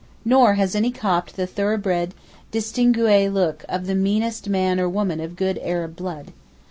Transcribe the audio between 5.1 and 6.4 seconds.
of good Arab blood.